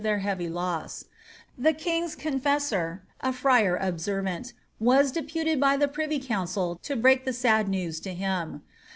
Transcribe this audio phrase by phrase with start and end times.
[0.03, 7.33] Thr king's confessor, a friar Observant, was deputed by the privy council u break the
[7.33, 8.63] sad news to him.